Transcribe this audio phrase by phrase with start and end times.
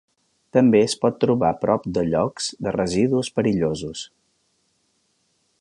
[0.55, 4.07] També es pot trobar prop de llocs de residus perillosos.